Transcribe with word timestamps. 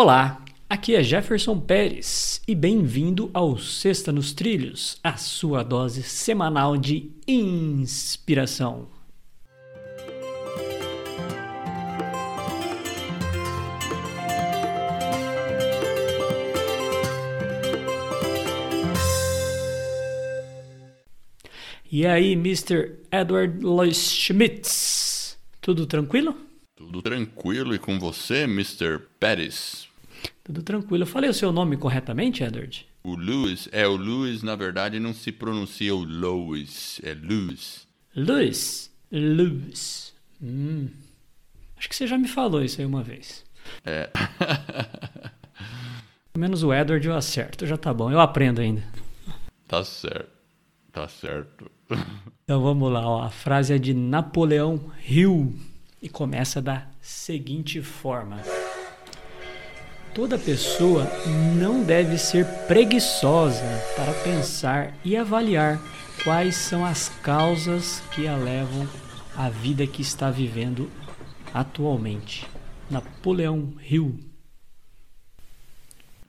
Olá, 0.00 0.40
aqui 0.70 0.94
é 0.94 1.02
Jefferson 1.02 1.58
Pérez 1.58 2.40
e 2.46 2.54
bem-vindo 2.54 3.32
ao 3.34 3.58
Sexta 3.58 4.12
nos 4.12 4.32
Trilhos, 4.32 4.96
a 5.02 5.16
sua 5.16 5.64
dose 5.64 6.04
semanal 6.04 6.76
de 6.76 7.10
inspiração. 7.26 8.88
E 21.90 22.06
aí, 22.06 22.34
Mr. 22.34 23.00
Edward 23.10 23.64
Lois 23.64 24.12
Schmitz, 24.12 25.36
tudo 25.60 25.86
tranquilo? 25.86 26.36
Tudo 26.76 27.02
tranquilo 27.02 27.74
e 27.74 27.78
com 27.80 27.98
você, 27.98 28.44
Mr. 28.44 29.00
Pérez? 29.18 29.87
Tudo 30.48 30.62
tranquilo. 30.62 31.02
Eu 31.02 31.06
falei 31.06 31.28
o 31.28 31.34
seu 31.34 31.52
nome 31.52 31.76
corretamente, 31.76 32.42
Edward? 32.42 32.88
O 33.04 33.14
Lewis, 33.14 33.68
é 33.70 33.86
o 33.86 33.98
Lewis, 33.98 34.42
na 34.42 34.56
verdade, 34.56 34.98
não 34.98 35.12
se 35.12 35.30
pronuncia 35.30 35.94
o 35.94 36.02
Lois, 36.02 36.98
é 37.04 37.12
Lewis. 37.12 37.86
Lewis. 38.16 38.90
Lewis. 39.12 40.14
Hum. 40.42 40.88
Acho 41.76 41.86
que 41.86 41.94
você 41.94 42.06
já 42.06 42.16
me 42.16 42.26
falou 42.26 42.64
isso 42.64 42.80
aí 42.80 42.86
uma 42.86 43.02
vez. 43.02 43.44
É. 43.84 44.08
Pelo 46.32 46.40
menos 46.40 46.62
o 46.62 46.72
Edward 46.72 47.06
eu 47.06 47.14
acerto, 47.14 47.66
já 47.66 47.76
tá 47.76 47.92
bom. 47.92 48.10
Eu 48.10 48.18
aprendo 48.18 48.62
ainda. 48.62 48.82
tá 49.66 49.84
certo. 49.84 50.30
Tá 50.90 51.06
certo. 51.08 51.70
Então 52.48 52.62
vamos 52.62 52.90
lá, 52.90 53.06
ó. 53.06 53.24
a 53.24 53.30
frase 53.30 53.74
é 53.74 53.78
de 53.78 53.92
Napoleão 53.92 54.90
Hill 55.06 55.54
e 56.00 56.08
começa 56.08 56.62
da 56.62 56.86
seguinte 56.98 57.82
forma. 57.82 58.38
Toda 60.18 60.36
pessoa 60.36 61.06
não 61.56 61.84
deve 61.84 62.18
ser 62.18 62.44
preguiçosa 62.66 63.62
para 63.94 64.12
pensar 64.24 64.98
e 65.04 65.16
avaliar 65.16 65.80
quais 66.24 66.56
são 66.56 66.84
as 66.84 67.08
causas 67.22 68.00
que 68.12 68.26
a 68.26 68.36
levam 68.36 68.88
à 69.36 69.48
vida 69.48 69.86
que 69.86 70.02
está 70.02 70.28
vivendo 70.28 70.90
atualmente. 71.54 72.44
Napoleão 72.90 73.76
Hill. 73.80 74.18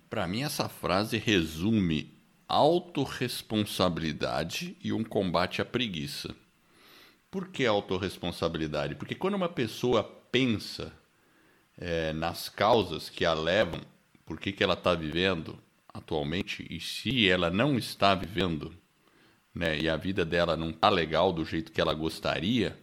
Para 0.07 0.27
mim, 0.27 0.43
essa 0.43 0.69
frase 0.69 1.17
resume 1.17 2.13
autorresponsabilidade 2.47 4.77
e 4.83 4.93
um 4.93 5.03
combate 5.03 5.63
à 5.63 5.65
preguiça. 5.65 6.35
Por 7.31 7.47
que 7.47 7.65
autorresponsabilidade? 7.65 8.93
Porque 8.93 9.15
quando 9.15 9.33
uma 9.33 9.49
pessoa 9.49 10.03
pensa 10.03 10.93
é, 11.79 12.11
nas 12.13 12.49
causas 12.49 13.09
que 13.09 13.25
a 13.25 13.33
levam, 13.33 13.79
por 14.25 14.39
que, 14.39 14.51
que 14.51 14.63
ela 14.63 14.73
está 14.73 14.93
vivendo 14.93 15.57
atualmente, 15.91 16.65
e 16.69 16.79
se 16.79 17.27
ela 17.27 17.49
não 17.49 17.77
está 17.77 18.13
vivendo, 18.13 18.73
né, 19.55 19.79
e 19.79 19.89
a 19.89 19.97
vida 19.97 20.23
dela 20.23 20.55
não 20.55 20.69
está 20.69 20.89
legal 20.89 21.33
do 21.33 21.43
jeito 21.43 21.71
que 21.71 21.81
ela 21.81 21.93
gostaria, 21.93 22.77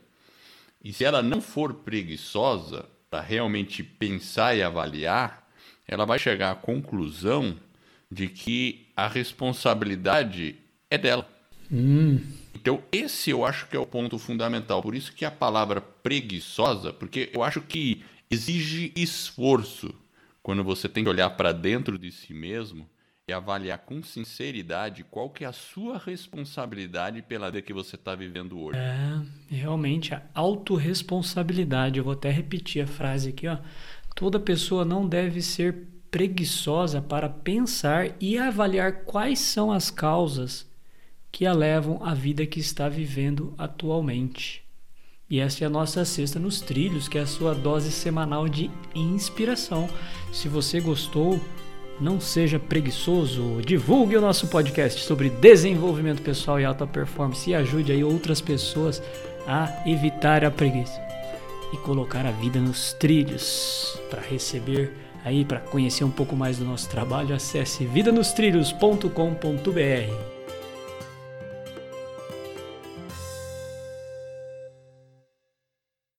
e 0.82 0.92
se 0.92 1.04
ela 1.04 1.22
não 1.22 1.40
for 1.40 1.74
preguiçosa 1.74 2.86
para 3.10 3.20
realmente 3.20 3.82
pensar 3.82 4.56
e 4.56 4.62
avaliar, 4.62 5.48
ela 5.86 6.04
vai 6.04 6.18
chegar 6.18 6.50
à 6.50 6.54
conclusão 6.54 7.56
de 8.10 8.28
que 8.28 8.86
a 8.96 9.06
responsabilidade 9.06 10.56
é 10.90 10.98
dela. 10.98 11.28
Hum. 11.70 12.20
Então, 12.54 12.82
esse 12.90 13.30
eu 13.30 13.44
acho 13.44 13.68
que 13.68 13.76
é 13.76 13.78
o 13.78 13.86
ponto 13.86 14.18
fundamental. 14.18 14.82
Por 14.82 14.94
isso 14.94 15.12
que 15.12 15.24
a 15.24 15.30
palavra 15.30 15.80
preguiçosa, 15.80 16.92
porque 16.92 17.30
eu 17.32 17.42
acho 17.42 17.60
que 17.60 18.04
exige 18.30 18.92
esforço 18.96 19.94
quando 20.42 20.62
você 20.62 20.88
tem 20.88 21.04
que 21.04 21.10
olhar 21.10 21.30
para 21.30 21.52
dentro 21.52 21.98
de 21.98 22.10
si 22.12 22.32
mesmo 22.32 22.88
e 23.28 23.32
avaliar 23.32 23.78
com 23.78 24.02
sinceridade 24.02 25.04
qual 25.10 25.28
que 25.28 25.44
é 25.44 25.48
a 25.48 25.52
sua 25.52 25.98
responsabilidade 25.98 27.22
pela 27.22 27.50
vida 27.50 27.60
que 27.60 27.72
você 27.72 27.96
está 27.96 28.14
vivendo 28.14 28.56
hoje. 28.60 28.78
É, 28.78 29.20
realmente, 29.48 30.14
a 30.14 30.22
autorresponsabilidade. 30.32 31.98
Eu 31.98 32.04
vou 32.04 32.12
até 32.12 32.30
repetir 32.30 32.82
a 32.82 32.86
frase 32.86 33.30
aqui, 33.30 33.48
ó. 33.48 33.58
Toda 34.14 34.38
pessoa 34.38 34.84
não 34.84 35.08
deve 35.08 35.42
ser 35.42 35.88
preguiçosa 36.10 37.02
para 37.02 37.28
pensar 37.28 38.14
e 38.20 38.38
avaliar 38.38 39.04
quais 39.04 39.40
são 39.40 39.72
as 39.72 39.90
causas 39.90 40.64
que 41.32 41.44
a 41.44 41.52
levam 41.52 42.02
à 42.02 42.14
vida 42.14 42.46
que 42.46 42.60
está 42.60 42.88
vivendo 42.88 43.52
atualmente. 43.58 44.65
E 45.28 45.40
essa 45.40 45.64
é 45.64 45.66
a 45.66 45.70
nossa 45.70 46.04
Sexta 46.04 46.38
nos 46.38 46.60
Trilhos, 46.60 47.08
que 47.08 47.18
é 47.18 47.22
a 47.22 47.26
sua 47.26 47.52
dose 47.52 47.90
semanal 47.90 48.48
de 48.48 48.70
inspiração. 48.94 49.88
Se 50.32 50.48
você 50.48 50.80
gostou, 50.80 51.40
não 52.00 52.20
seja 52.20 52.60
preguiçoso, 52.60 53.60
divulgue 53.64 54.16
o 54.16 54.20
nosso 54.20 54.46
podcast 54.46 55.02
sobre 55.02 55.30
desenvolvimento 55.30 56.22
pessoal 56.22 56.60
e 56.60 56.64
alta 56.64 56.86
performance 56.86 57.50
e 57.50 57.54
ajude 57.54 57.90
aí 57.90 58.04
outras 58.04 58.40
pessoas 58.40 59.02
a 59.48 59.82
evitar 59.86 60.44
a 60.44 60.50
preguiça 60.50 61.04
e 61.72 61.76
colocar 61.78 62.24
a 62.24 62.30
vida 62.30 62.60
nos 62.60 62.92
trilhos. 62.92 64.00
Para 64.08 64.22
receber 64.22 64.92
aí, 65.24 65.44
para 65.44 65.58
conhecer 65.58 66.04
um 66.04 66.10
pouco 66.10 66.36
mais 66.36 66.58
do 66.58 66.64
nosso 66.64 66.88
trabalho, 66.88 67.34
acesse 67.34 67.84
vidanostrilhos.com.br. 67.84 70.35